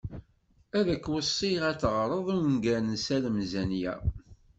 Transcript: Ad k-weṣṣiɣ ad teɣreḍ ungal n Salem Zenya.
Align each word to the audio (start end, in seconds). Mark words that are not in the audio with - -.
Ad 0.79 0.87
k-weṣṣiɣ 1.03 1.61
ad 1.71 1.77
teɣreḍ 1.81 2.27
ungal 2.37 2.83
n 2.91 2.97
Salem 3.05 3.37
Zenya. 3.51 3.93